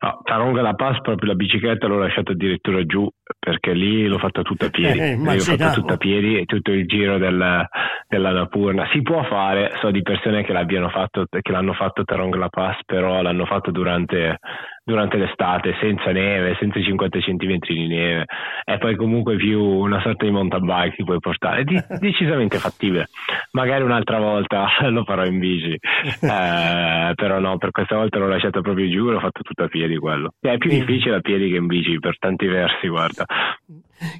No, 0.03 0.19
Taronga 0.23 0.63
La 0.63 0.73
Paz 0.73 0.99
proprio 1.01 1.29
la 1.29 1.35
bicicletta 1.35 1.85
l'ho 1.85 1.99
lasciata 1.99 2.31
addirittura 2.31 2.83
giù 2.85 3.07
perché 3.37 3.73
lì 3.73 4.07
l'ho 4.07 4.17
fatta 4.17 4.41
tutta 4.41 4.65
a 4.65 4.69
piedi, 4.69 4.97
eh, 4.97 5.15
l'ho 5.15 5.39
fatta 5.39 5.73
tutta 5.73 5.93
a 5.93 5.97
piedi 5.97 6.39
e 6.39 6.45
tutto 6.45 6.71
il 6.71 6.87
giro 6.87 7.19
del, 7.19 7.67
della 8.07 8.31
Napurna. 8.31 8.87
Si 8.91 9.03
può 9.03 9.23
fare, 9.25 9.71
so 9.79 9.91
di 9.91 10.01
persone 10.01 10.43
che, 10.43 10.53
l'abbiano 10.53 10.89
fatto, 10.89 11.27
che 11.29 11.51
l'hanno 11.51 11.73
fatto 11.73 12.03
Taronga 12.03 12.37
La 12.39 12.49
Paz, 12.49 12.77
però 12.83 13.21
l'hanno 13.21 13.45
fatto 13.45 13.69
durante 13.69 14.39
durante 14.83 15.17
l'estate 15.17 15.75
senza 15.79 16.11
neve, 16.11 16.57
senza 16.59 16.81
50 16.81 17.19
cm 17.19 17.57
di 17.59 17.87
neve 17.87 18.25
e 18.65 18.77
poi 18.77 18.95
comunque 18.95 19.35
più 19.35 19.61
una 19.61 20.01
sorta 20.01 20.25
di 20.25 20.31
mountain 20.31 20.65
bike 20.65 20.95
che 20.95 21.03
puoi 21.03 21.19
portare, 21.19 21.61
è 21.61 21.63
decisamente 21.99 22.57
fattibile. 22.57 23.07
Magari 23.51 23.83
un'altra 23.83 24.19
volta 24.19 24.67
lo 24.89 25.03
farò 25.03 25.25
in 25.25 25.39
bici, 25.39 25.73
eh, 26.21 27.11
però 27.15 27.39
no, 27.39 27.57
per 27.57 27.71
questa 27.71 27.95
volta 27.95 28.17
l'ho 28.17 28.27
lasciato 28.27 28.61
proprio 28.61 28.89
giù, 28.89 29.09
l'ho 29.09 29.19
fatto 29.19 29.41
tutto 29.41 29.63
a 29.63 29.67
piedi 29.67 29.97
quello. 29.97 30.33
È 30.39 30.57
più 30.57 30.69
difficile 30.69 31.15
a 31.15 31.21
piedi 31.21 31.49
che 31.49 31.57
in 31.57 31.67
bici 31.67 31.99
per 31.99 32.17
tanti 32.17 32.47
versi, 32.47 32.87
guarda. 32.87 33.25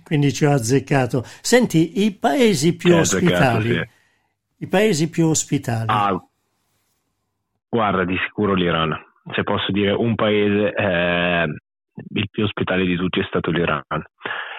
Quindi 0.04 0.32
ci 0.32 0.46
ho 0.46 0.52
azzeccato. 0.52 1.24
Senti, 1.24 2.06
i 2.06 2.12
paesi 2.12 2.76
più 2.76 2.96
ospitali. 2.96 3.74
Sì. 3.74 3.88
I 4.58 4.68
paesi 4.68 5.10
più 5.10 5.26
ospitali. 5.26 5.88
Ah, 5.88 6.24
guarda, 7.68 8.06
di 8.06 8.16
sicuro 8.28 8.54
l'Iran 8.54 9.10
se 9.34 9.44
posso 9.44 9.72
dire 9.72 9.92
un 9.92 10.16
paese, 10.16 10.74
eh, 10.74 11.46
il 12.14 12.30
più 12.30 12.44
ospitale 12.44 12.86
di 12.86 12.96
tutti 12.96 13.20
è 13.20 13.26
stato 13.26 13.52
l'Iran. 13.52 13.84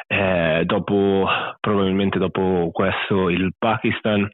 Eh, 0.06 0.62
dopo, 0.64 1.26
probabilmente 1.60 2.18
dopo 2.18 2.70
questo 2.72 3.30
il 3.30 3.52
Pakistan 3.56 4.28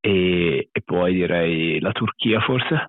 e, 0.00 0.68
e, 0.70 0.82
poi 0.84 1.14
direi 1.14 1.80
la 1.80 1.92
Turchia 1.92 2.40
forse, 2.40 2.86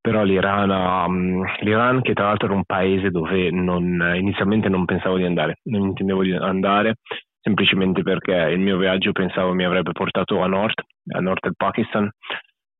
però 0.00 0.22
l'Iran, 0.22 0.70
um, 0.70 1.44
l'Iran 1.60 2.02
che 2.02 2.14
tra 2.14 2.26
l'altro 2.26 2.46
era 2.46 2.56
un 2.56 2.64
paese 2.64 3.10
dove 3.10 3.50
non, 3.50 4.12
inizialmente 4.16 4.68
non 4.68 4.84
pensavo 4.84 5.16
di 5.16 5.24
andare, 5.24 5.58
non 5.64 5.88
intendevo 5.88 6.22
di 6.22 6.32
andare 6.32 6.96
semplicemente 7.44 8.02
perché 8.02 8.32
il 8.32 8.58
mio 8.58 8.78
viaggio 8.78 9.12
pensavo 9.12 9.52
mi 9.52 9.64
avrebbe 9.64 9.92
portato 9.92 10.40
a 10.40 10.46
nord, 10.46 10.80
a 11.14 11.20
nord 11.20 11.40
del 11.42 11.54
Pakistan, 11.54 12.10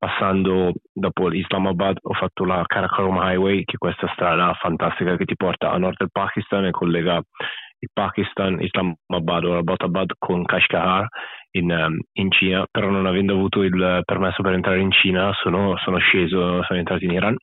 passando 0.05 0.75
dopo 0.93 1.33
Islamabad 1.33 1.97
ho 2.03 2.13
fatto 2.13 2.45
la 2.45 2.63
Karakoram 2.67 3.17
Highway, 3.17 3.65
che 3.65 3.77
è 3.77 3.79
questa 3.79 4.07
strada 4.13 4.53
fantastica 4.61 5.17
che 5.17 5.25
ti 5.25 5.35
porta 5.35 5.71
a 5.71 5.79
nord 5.79 5.97
del 5.97 6.11
Pakistan 6.13 6.67
e 6.67 6.71
collega 6.73 7.23
il 7.79 7.89
Pakistan, 7.91 8.61
Islamabad 8.61 9.45
o 9.45 9.57
Abbottabad 9.57 10.13
con 10.19 10.45
Kashgar 10.45 11.07
in, 11.53 11.71
um, 11.71 11.99
in, 12.13 12.31
Cina, 12.31 12.67
però 12.71 12.91
non 12.91 13.07
avendo 13.07 13.33
avuto 13.33 13.63
il 13.63 14.03
permesso 14.05 14.43
per 14.43 14.53
entrare 14.53 14.81
in 14.81 14.91
Cina 14.91 15.33
sono, 15.43 15.77
sono 15.79 15.99
sceso, 15.99 16.63
sono 16.65 16.79
entrato 16.79 17.05
in 17.05 17.13
Iran. 17.13 17.37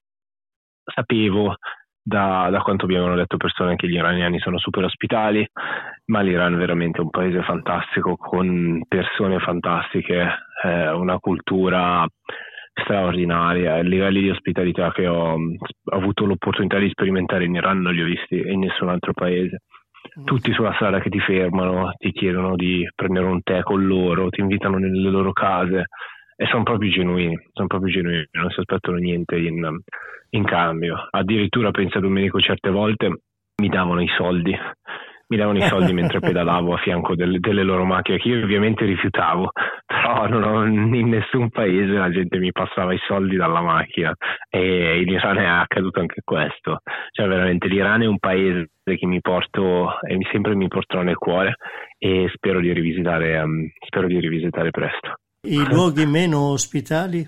Sapevo 0.83 1.55
da, 2.03 2.49
da, 2.51 2.61
quanto 2.61 2.87
mi 2.87 2.95
avevano 2.95 3.15
detto 3.15 3.37
persone 3.37 3.75
che 3.75 3.87
gli 3.87 3.95
iraniani 3.95 4.39
sono 4.39 4.57
super 4.57 4.83
ospitali, 4.83 5.47
ma 6.05 6.21
l'Iran 6.21 6.53
è 6.55 6.57
veramente 6.57 7.01
un 7.01 7.09
paese 7.09 7.43
fantastico 7.43 8.15
con 8.15 8.81
persone 8.87 9.39
fantastiche, 9.39 10.27
eh, 10.63 10.91
una 10.91 11.19
cultura 11.19 12.05
straordinaria, 12.83 13.77
i 13.77 13.87
livelli 13.87 14.21
di 14.21 14.29
ospitalità 14.29 14.91
che 14.91 15.07
ho, 15.07 15.33
ho, 15.33 15.39
avuto 15.95 16.25
l'opportunità 16.25 16.77
di 16.77 16.89
sperimentare 16.89 17.45
in 17.45 17.55
Iran 17.55 17.81
non 17.81 17.93
li 17.93 18.01
ho 18.01 18.05
visti 18.05 18.35
in 18.35 18.59
nessun 18.59 18.89
altro 18.89 19.13
paese. 19.13 19.61
Mm. 20.19 20.25
Tutti 20.25 20.51
sulla 20.53 20.73
strada 20.73 20.99
che 20.99 21.09
ti 21.09 21.19
fermano, 21.19 21.93
ti 21.97 22.11
chiedono 22.11 22.55
di 22.55 22.87
prendere 22.95 23.25
un 23.25 23.41
tè 23.41 23.61
con 23.61 23.85
loro, 23.85 24.29
ti 24.29 24.41
invitano 24.41 24.77
nelle 24.77 25.09
loro 25.09 25.31
case 25.31 25.85
e 26.35 26.45
sono 26.47 26.63
proprio 26.63 26.89
genuini, 26.89 27.37
sono 27.53 27.67
proprio 27.67 27.93
genuini, 27.93 28.27
non 28.31 28.49
si 28.49 28.59
aspettano 28.59 28.97
niente 28.97 29.37
in, 29.37 29.63
in 30.31 30.43
cambio. 30.43 31.07
Addirittura 31.11 31.71
penso 31.71 31.99
a 31.99 32.01
Domenico 32.01 32.39
certe 32.39 32.69
volte 32.69 33.21
mi 33.61 33.69
davano 33.69 34.01
i 34.01 34.09
soldi 34.17 34.57
mi 35.31 35.37
davano 35.37 35.59
i 35.59 35.67
soldi 35.67 35.93
mentre 35.93 36.19
pedalavo 36.19 36.73
a 36.73 36.77
fianco 36.77 37.15
delle, 37.15 37.39
delle, 37.39 37.63
loro 37.63 37.85
macchine 37.85 38.17
che 38.17 38.27
io 38.27 38.43
ovviamente 38.43 38.83
rifiutavo 38.83 39.51
però 39.87 40.27
ho, 40.27 40.65
in 40.65 41.07
nessun 41.07 41.49
paese 41.49 41.93
la 41.93 42.11
gente 42.11 42.37
mi 42.37 42.51
passava 42.51 42.93
i 42.93 42.99
soldi 43.07 43.37
dalla 43.37 43.61
macchina. 43.61 44.13
E 44.49 45.01
in 45.01 45.07
Iran 45.07 45.37
è 45.37 45.45
accaduto 45.45 46.01
anche 46.01 46.21
questo. 46.23 46.81
Cioè 47.11 47.27
veramente 47.27 47.67
l'Iran 47.67 48.01
è 48.01 48.05
un 48.05 48.19
paese 48.19 48.69
che 48.83 49.05
mi 49.05 49.21
porto 49.21 49.99
e 50.01 50.17
sempre 50.31 50.53
mi 50.55 50.67
porterò 50.67 51.01
nel 51.01 51.15
cuore 51.15 51.55
e 51.97 52.29
spero 52.33 52.59
di 52.59 52.73
rivisitare, 52.73 53.39
um, 53.39 53.69
spero 53.85 54.07
di 54.07 54.19
rivisitare 54.19 54.69
presto. 54.69 55.15
I 55.47 55.63
luoghi 55.65 56.05
meno 56.05 56.51
ospitali? 56.51 57.25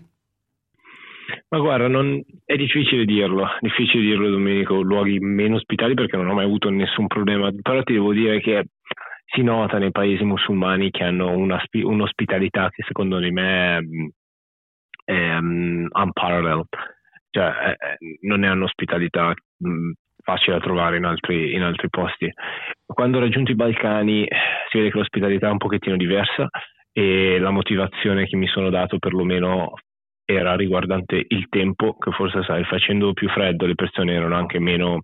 Ma 1.53 1.59
guarda, 1.59 1.87
non, 1.87 2.19
è 2.45 2.55
difficile 2.55 3.05
dirlo, 3.05 3.47
difficile 3.59 4.01
dirlo 4.01 4.27
Domenico, 4.27 4.81
luoghi 4.81 5.19
meno 5.19 5.57
ospitali 5.57 5.93
perché 5.93 6.17
non 6.17 6.29
ho 6.29 6.33
mai 6.33 6.45
avuto 6.45 6.71
nessun 6.71 7.05
problema, 7.05 7.51
però 7.61 7.83
ti 7.83 7.93
devo 7.93 8.11
dire 8.11 8.39
che 8.39 8.69
si 9.25 9.43
nota 9.43 9.77
nei 9.77 9.91
paesi 9.91 10.23
musulmani 10.23 10.89
che 10.89 11.03
hanno 11.03 11.29
una, 11.29 11.61
un'ospitalità 11.71 12.71
che 12.71 12.81
secondo 12.87 13.19
me 13.19 13.77
è, 13.77 15.13
è 15.13 15.37
um, 15.37 15.87
unparalleled, 15.91 16.69
cioè 17.29 17.45
è, 17.51 17.77
non 18.21 18.43
è 18.43 18.49
un'ospitalità 18.49 19.31
um, 19.59 19.93
facile 20.23 20.57
da 20.57 20.63
trovare 20.63 20.97
in 20.97 21.05
altri, 21.05 21.53
in 21.53 21.61
altri 21.61 21.87
posti. 21.91 22.33
Quando 22.83 23.17
ho 23.17 23.21
raggiunto 23.21 23.51
i 23.51 23.55
Balcani 23.55 24.25
si 24.71 24.77
vede 24.79 24.89
che 24.89 24.97
l'ospitalità 24.97 25.49
è 25.49 25.51
un 25.51 25.57
pochettino 25.57 25.97
diversa 25.97 26.49
e 26.91 27.37
la 27.37 27.51
motivazione 27.51 28.25
che 28.25 28.37
mi 28.37 28.47
sono 28.47 28.71
dato 28.71 28.97
perlomeno 28.97 29.73
era 30.25 30.55
riguardante 30.55 31.25
il 31.27 31.47
tempo, 31.49 31.97
che 31.97 32.11
forse 32.11 32.43
sai, 32.43 32.63
facendo 32.63 33.13
più 33.13 33.29
freddo 33.29 33.65
le 33.65 33.75
persone 33.75 34.13
erano 34.13 34.35
anche 34.35 34.59
meno, 34.59 35.03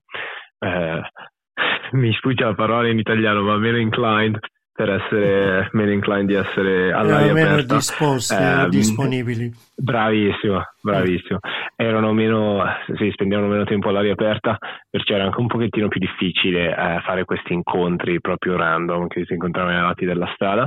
eh, 0.60 1.02
mi 1.92 2.14
sfugge 2.14 2.44
la 2.44 2.56
parola 2.56 2.88
in 2.88 3.00
italiano, 3.00 3.42
ma 3.42 3.58
meno 3.58 3.78
inclined 3.78 4.40
per 4.80 4.92
essere 4.92 5.70
meno 5.74 5.92
inclined 5.92 6.28
di 6.28 6.36
essere 6.36 6.94
all'aria 6.94 7.34
meno 7.34 7.50
aperta. 7.56 7.76
disposti, 7.76 8.34
eh, 8.34 8.70
disponibili. 8.70 9.52
Bravissimo, 9.76 10.62
bravissimo. 10.82 11.40
Erano 11.76 12.14
meno, 12.14 12.64
sì, 12.96 13.10
spendevano 13.12 13.50
meno 13.50 13.66
tempo 13.66 13.90
all'aria 13.90 14.14
aperta, 14.14 14.58
perciò 14.90 15.16
era 15.16 15.26
anche 15.26 15.42
un 15.42 15.48
pochettino 15.48 15.90
più 15.90 16.00
difficile 16.00 16.70
eh, 16.70 17.02
fare 17.04 17.26
questi 17.26 17.52
incontri 17.52 18.22
proprio 18.22 18.56
random 18.56 19.08
che 19.08 19.26
si 19.26 19.34
incontravano 19.34 19.76
ai 19.76 19.84
lati 19.84 20.06
della 20.06 20.32
strada 20.34 20.66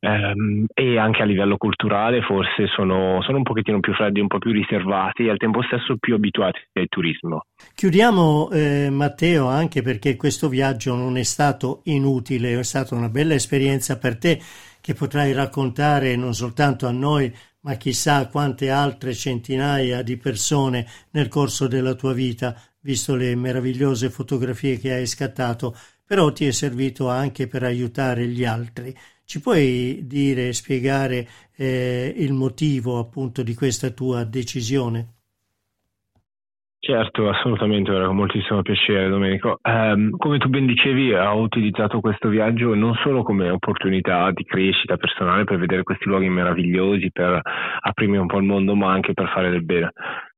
ehm, 0.00 0.66
e 0.72 0.98
anche 0.98 1.22
a 1.22 1.24
livello 1.24 1.56
culturale 1.56 2.22
forse 2.22 2.66
sono, 2.66 3.22
sono, 3.22 3.38
un 3.38 3.42
pochettino 3.42 3.80
più 3.80 3.92
freddi, 3.94 4.20
un 4.20 4.26
po' 4.26 4.38
più 4.38 4.52
riservati 4.52 5.26
e 5.26 5.30
al 5.30 5.36
tempo 5.36 5.62
stesso 5.62 5.96
più 5.98 6.14
abituati 6.14 6.60
al 6.72 6.86
turismo. 6.88 7.46
Chiudiamo 7.74 8.50
eh, 8.50 8.88
Matteo 8.90 9.48
anche 9.48 9.82
perché 9.82 10.16
questo 10.16 10.48
viaggio 10.48 10.94
non 10.94 11.16
è 11.16 11.22
stato 11.22 11.80
inutile, 11.84 12.58
è 12.58 12.62
stata 12.62 12.94
una 12.94 13.08
bella 13.08 13.34
esperienza 13.34 13.98
per 13.98 14.18
te 14.18 14.40
che 14.80 14.94
potrai 14.94 15.32
raccontare 15.32 16.14
non 16.16 16.34
soltanto 16.34 16.86
a 16.86 16.92
noi 16.92 17.32
ma 17.64 17.74
chissà 17.76 18.28
quante 18.28 18.70
altre 18.70 19.14
centinaia 19.14 20.02
di 20.02 20.16
persone 20.16 20.86
nel 21.12 21.28
corso 21.28 21.66
della 21.66 21.94
tua 21.94 22.12
vita, 22.12 22.54
visto 22.80 23.14
le 23.16 23.34
meravigliose 23.34 24.10
fotografie 24.10 24.78
che 24.78 24.92
hai 24.92 25.06
scattato, 25.06 25.74
però 26.06 26.30
ti 26.32 26.46
è 26.46 26.50
servito 26.50 27.08
anche 27.08 27.46
per 27.46 27.62
aiutare 27.62 28.26
gli 28.26 28.44
altri. 28.44 28.94
Ci 29.26 29.40
puoi 29.40 30.00
dire, 30.06 30.52
spiegare 30.52 31.26
eh, 31.56 32.12
il 32.16 32.32
motivo 32.32 32.98
appunto 32.98 33.42
di 33.42 33.54
questa 33.54 33.90
tua 33.90 34.24
decisione? 34.24 35.14
Certo, 36.84 37.30
assolutamente, 37.30 37.90
era 37.90 38.04
con 38.04 38.16
moltissimo 38.16 38.60
piacere 38.60 39.08
Domenico. 39.08 39.58
Um, 39.62 40.10
come 40.18 40.36
tu 40.36 40.50
ben 40.50 40.66
dicevi, 40.66 41.14
ho 41.14 41.40
utilizzato 41.40 42.00
questo 42.00 42.28
viaggio 42.28 42.74
non 42.74 42.92
solo 43.02 43.22
come 43.22 43.48
opportunità 43.48 44.30
di 44.32 44.44
crescita 44.44 44.98
personale 44.98 45.44
per 45.44 45.56
vedere 45.56 45.82
questi 45.82 46.04
luoghi 46.04 46.28
meravigliosi, 46.28 47.10
per 47.10 47.40
aprirmi 47.80 48.18
un 48.18 48.26
po' 48.26 48.36
il 48.36 48.44
mondo, 48.44 48.74
ma 48.74 48.92
anche 48.92 49.14
per 49.14 49.30
fare 49.32 49.48
del 49.48 49.64
bene. 49.64 49.92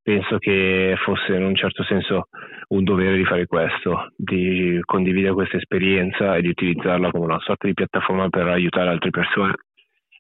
Penso 0.06 0.38
che 0.38 0.94
fosse 1.02 1.34
in 1.34 1.42
un 1.42 1.56
certo 1.56 1.82
senso 1.82 2.28
un 2.68 2.84
dovere 2.84 3.16
di 3.16 3.24
fare 3.24 3.46
questo, 3.46 4.12
di 4.16 4.78
condividere 4.84 5.34
questa 5.34 5.56
esperienza 5.56 6.36
e 6.36 6.42
di 6.42 6.48
utilizzarla 6.50 7.10
come 7.10 7.24
una 7.24 7.40
sorta 7.40 7.66
di 7.66 7.74
piattaforma 7.74 8.28
per 8.28 8.46
aiutare 8.46 8.90
altre 8.90 9.10
persone. 9.10 9.54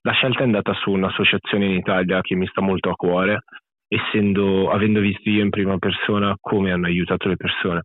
La 0.02 0.10
scelta 0.10 0.40
è 0.40 0.42
andata 0.42 0.74
su 0.74 0.90
un'associazione 0.90 1.66
in 1.66 1.74
Italia 1.76 2.20
che 2.20 2.34
mi 2.34 2.48
sta 2.48 2.62
molto 2.62 2.90
a 2.90 2.96
cuore, 2.96 3.44
essendo, 3.86 4.70
avendo 4.72 4.98
visto 4.98 5.30
io 5.30 5.44
in 5.44 5.50
prima 5.50 5.78
persona 5.78 6.34
come 6.40 6.72
hanno 6.72 6.86
aiutato 6.86 7.28
le 7.28 7.36
persone. 7.36 7.82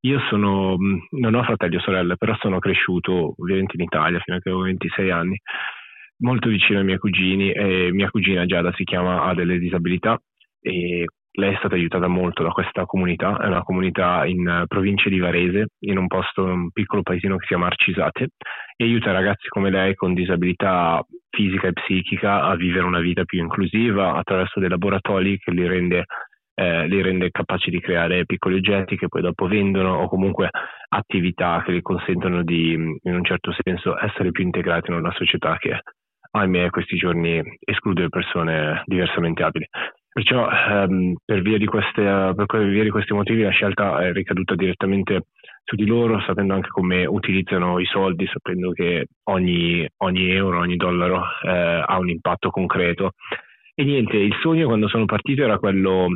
Io 0.00 0.20
sono, 0.28 0.76
non 1.12 1.34
ho 1.34 1.42
fratelli 1.44 1.76
o 1.76 1.80
sorelle, 1.80 2.18
però 2.18 2.36
sono 2.40 2.58
cresciuto 2.58 3.32
ovviamente 3.38 3.74
in 3.76 3.84
Italia 3.84 4.20
fino 4.20 4.36
a 4.36 4.40
che 4.40 4.50
avevo 4.50 4.64
26 4.64 5.10
anni, 5.10 5.40
molto 6.18 6.50
vicino 6.50 6.80
ai 6.80 6.84
miei 6.84 6.98
cugini 6.98 7.52
e 7.52 7.90
mia 7.90 8.10
cugina 8.10 8.44
Giada 8.44 8.70
si 8.74 8.84
chiama, 8.84 9.22
ha 9.22 9.32
delle 9.32 9.58
disabilità 9.58 10.20
e 10.60 11.06
lei 11.38 11.54
è 11.54 11.56
stata 11.58 11.76
aiutata 11.76 12.08
molto 12.08 12.42
da 12.42 12.50
questa 12.50 12.84
comunità, 12.84 13.38
è 13.38 13.46
una 13.46 13.62
comunità 13.62 14.26
in 14.26 14.64
provincia 14.66 15.08
di 15.08 15.20
Varese, 15.20 15.68
in 15.80 15.96
un 15.96 16.08
posto, 16.08 16.42
un 16.42 16.70
piccolo 16.72 17.02
paesino 17.02 17.36
che 17.36 17.42
si 17.42 17.48
chiama 17.48 17.66
Arcisate, 17.66 18.28
e 18.76 18.84
aiuta 18.84 19.12
ragazzi 19.12 19.46
come 19.48 19.70
lei 19.70 19.94
con 19.94 20.14
disabilità 20.14 21.00
fisica 21.30 21.68
e 21.68 21.72
psichica 21.72 22.42
a 22.42 22.56
vivere 22.56 22.84
una 22.84 22.98
vita 22.98 23.24
più 23.24 23.40
inclusiva 23.40 24.14
attraverso 24.14 24.58
dei 24.58 24.68
laboratori 24.68 25.38
che 25.38 25.52
li 25.52 25.64
rende, 25.64 26.06
eh, 26.54 26.88
li 26.88 27.00
rende 27.02 27.30
capaci 27.30 27.70
di 27.70 27.80
creare 27.80 28.26
piccoli 28.26 28.56
oggetti 28.56 28.96
che 28.96 29.06
poi 29.06 29.22
dopo 29.22 29.46
vendono 29.46 29.94
o 29.94 30.08
comunque 30.08 30.50
attività 30.88 31.62
che 31.64 31.72
gli 31.72 31.82
consentono 31.82 32.42
di, 32.42 32.72
in 32.72 33.14
un 33.14 33.24
certo 33.24 33.54
senso, 33.62 33.96
essere 33.96 34.32
più 34.32 34.42
integrati 34.42 34.90
in 34.90 34.96
una 34.96 35.12
società 35.12 35.56
che 35.58 35.82
ahimè 36.32 36.70
questi 36.70 36.96
giorni 36.96 37.40
esclude 37.60 38.02
le 38.02 38.08
persone 38.08 38.82
diversamente 38.86 39.44
abili. 39.44 39.66
Perciò 40.18 40.48
ehm, 40.50 41.14
per, 41.24 41.42
via 41.42 41.58
queste, 41.64 42.02
per, 42.02 42.66
via 42.66 42.82
di 42.82 42.90
questi 42.90 43.12
motivi 43.12 43.42
la 43.42 43.50
scelta 43.50 44.00
è 44.00 44.10
ricaduta 44.10 44.56
direttamente 44.56 45.26
su 45.62 45.76
di 45.76 45.86
loro, 45.86 46.20
sapendo 46.22 46.54
anche 46.54 46.70
come 46.70 47.06
utilizzano 47.06 47.78
i 47.78 47.84
soldi, 47.84 48.26
sapendo 48.26 48.72
che 48.72 49.06
ogni, 49.30 49.88
ogni 49.98 50.30
euro, 50.32 50.58
ogni 50.58 50.74
dollaro 50.74 51.22
eh, 51.44 51.84
ha 51.86 51.98
un 52.00 52.08
impatto 52.08 52.50
concreto. 52.50 53.12
E 53.76 53.84
niente, 53.84 54.16
il 54.16 54.34
sogno 54.42 54.66
quando 54.66 54.88
sono 54.88 55.04
partito 55.04 55.44
era 55.44 55.56
quello, 55.60 56.08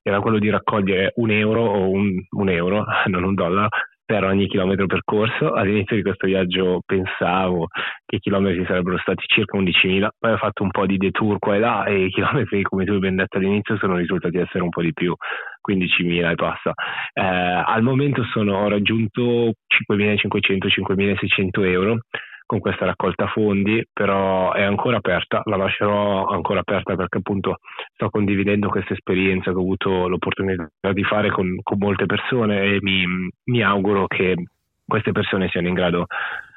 era 0.00 0.20
quello 0.20 0.38
di 0.38 0.48
raccogliere 0.48 1.10
un 1.16 1.32
euro 1.32 1.64
o 1.64 1.90
un, 1.90 2.24
un 2.30 2.48
euro, 2.48 2.84
non 3.10 3.24
un 3.24 3.34
dollaro, 3.34 3.70
per 4.12 4.24
ogni 4.24 4.46
chilometro 4.46 4.84
percorso. 4.84 5.54
All'inizio 5.54 5.96
di 5.96 6.02
questo 6.02 6.26
viaggio 6.26 6.82
pensavo 6.84 7.68
che 8.04 8.16
i 8.16 8.18
chilometri 8.18 8.62
sarebbero 8.66 8.98
stati 8.98 9.24
circa 9.26 9.56
11.000, 9.56 10.08
poi 10.18 10.32
ho 10.32 10.36
fatto 10.36 10.62
un 10.62 10.70
po' 10.70 10.84
di 10.84 10.98
detour 10.98 11.38
qua 11.38 11.54
e 11.54 11.58
là 11.58 11.84
e 11.84 12.04
i 12.04 12.10
chilometri, 12.10 12.60
come 12.68 12.84
tu 12.84 12.92
hai 12.92 12.98
ben 12.98 13.16
detto 13.16 13.38
all'inizio, 13.38 13.78
sono 13.78 13.96
risultati 13.96 14.36
essere 14.36 14.62
un 14.62 14.68
po' 14.68 14.82
di 14.82 14.92
più, 14.92 15.14
15.000 15.66 16.30
e 16.30 16.34
passa. 16.34 16.74
Eh, 17.14 17.22
al 17.22 17.80
momento 17.80 18.22
sono, 18.24 18.58
ho 18.58 18.68
raggiunto 18.68 19.54
5.500-5.600 19.90 21.64
euro 21.64 22.00
con 22.52 22.60
questa 22.60 22.84
raccolta 22.84 23.28
fondi, 23.28 23.82
però 23.90 24.52
è 24.52 24.60
ancora 24.60 24.98
aperta, 24.98 25.40
la 25.46 25.56
lascerò 25.56 26.26
ancora 26.26 26.60
aperta 26.60 26.94
perché 26.96 27.16
appunto 27.16 27.60
sto 27.94 28.10
condividendo 28.10 28.68
questa 28.68 28.92
esperienza 28.92 29.52
che 29.52 29.56
ho 29.56 29.60
avuto 29.60 30.06
l'opportunità 30.06 30.68
di 30.92 31.02
fare 31.02 31.30
con, 31.30 31.60
con 31.62 31.78
molte 31.78 32.04
persone 32.04 32.60
e 32.60 32.78
mi, 32.82 33.06
mi 33.44 33.62
auguro 33.62 34.06
che 34.06 34.34
queste 34.84 35.12
persone 35.12 35.48
siano 35.48 35.68
in 35.68 35.72
grado 35.72 36.04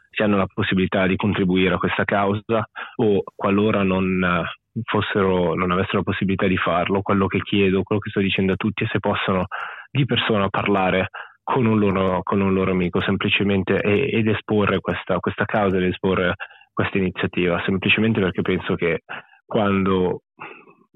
se 0.10 0.24
hanno 0.24 0.36
la 0.36 0.48
possibilità 0.54 1.08
di 1.08 1.16
contribuire 1.16 1.75
a 1.75 1.78
questa 1.78 2.04
causa 2.04 2.68
o 2.98 3.24
qualora 3.34 3.84
non, 3.84 4.44
fossero, 4.84 5.56
non 5.56 5.72
avessero 5.72 6.00
la 6.00 6.04
possibilità 6.04 6.46
di 6.46 6.58
farlo, 6.58 7.04
quello 7.04 7.28
che 7.28 7.40
chiedo, 7.40 7.84
quello 7.84 8.02
che 8.02 8.10
sto 8.10 8.20
dicendo 8.20 8.52
a 8.52 8.58
tutti 8.58 8.84
è 8.84 8.88
se 8.92 9.00
possono 9.00 9.46
di 9.90 10.04
persona 10.04 10.50
parlare 10.50 11.08
con 11.46 11.68
un 11.68 11.78
loro, 11.78 12.22
con 12.24 12.42
un 12.42 12.54
loro 12.56 12.72
amico 12.72 13.00
semplicemente 13.02 13.80
ed 13.80 14.28
esporre 14.28 14.80
questa, 14.80 15.20
questa 15.20 15.46
causa 15.46 15.78
ed 15.78 15.84
esporre 15.84 16.34
questa 16.74 16.98
iniziativa, 16.98 17.62
semplicemente 17.64 18.20
perché 18.20 18.42
penso 18.42 18.74
che 18.74 19.04
quando 19.46 20.24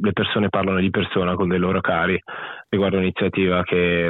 le 0.02 0.12
persone 0.12 0.50
parlano 0.50 0.80
di 0.80 0.90
persona 0.90 1.36
con 1.36 1.50
dei 1.50 1.60
loro 1.60 1.82
cari 1.82 2.20
riguardo 2.68 2.98
un'iniziativa 2.98 3.62
che, 3.64 4.10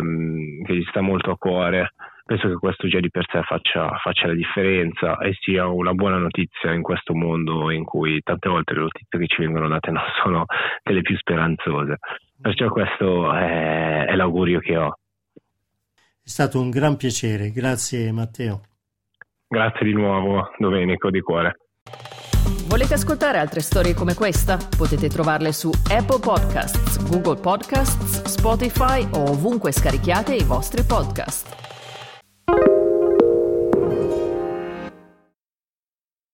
che 0.65 0.75
gli 0.75 0.85
sta 0.89 1.01
molto 1.01 1.31
a 1.31 1.37
cuore, 1.37 1.93
penso 2.23 2.47
che 2.47 2.55
questo 2.55 2.87
già 2.87 3.01
di 3.01 3.09
per 3.09 3.25
sé 3.29 3.41
faccia, 3.41 3.89
faccia, 3.97 4.27
la 4.27 4.33
differenza 4.33 5.17
e 5.17 5.33
sia 5.41 5.67
una 5.67 5.93
buona 5.93 6.17
notizia 6.17 6.71
in 6.71 6.83
questo 6.83 7.13
mondo 7.13 7.69
in 7.69 7.83
cui 7.83 8.21
tante 8.21 8.47
volte 8.47 8.75
le 8.75 8.81
notizie 8.81 9.19
che 9.19 9.27
ci 9.27 9.41
vengono 9.41 9.67
date 9.67 9.91
non 9.91 10.03
sono 10.23 10.45
delle 10.83 11.01
più 11.01 11.17
speranzose. 11.17 11.97
Perciò 12.39 12.69
questo 12.69 13.33
è, 13.33 14.05
è 14.05 14.15
l'augurio 14.15 14.59
che 14.59 14.77
ho. 14.77 14.95
È 16.29 16.31
stato 16.31 16.61
un 16.61 16.69
gran 16.69 16.95
piacere, 16.95 17.49
grazie 17.49 18.11
Matteo. 18.11 18.61
Grazie 19.47 19.83
di 19.83 19.93
nuovo 19.93 20.51
Domenico 20.59 21.09
di 21.09 21.21
cuore. 21.21 21.55
Volete 22.67 22.93
ascoltare 22.93 23.39
altre 23.39 23.61
storie 23.61 23.95
come 23.95 24.13
questa? 24.13 24.57
Potete 24.77 25.09
trovarle 25.09 25.51
su 25.51 25.71
Apple 25.89 26.19
Podcasts, 26.19 27.03
Google 27.09 27.41
Podcasts, 27.41 28.21
Spotify 28.25 29.07
o 29.11 29.31
ovunque 29.31 29.71
scarichiate 29.71 30.35
i 30.35 30.43
vostri 30.43 30.83
podcast. 30.83 31.78